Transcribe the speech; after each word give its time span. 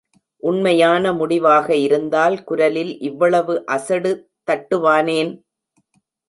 உண்மையான 0.43 1.11
முடிவாக 1.13 1.75
இருந்தால் 1.77 2.37
குரலில் 2.43 2.99
இவ்வளவு 3.01 3.55
அசடு 3.67 4.13
தட்டுவானேன்? 4.47 5.31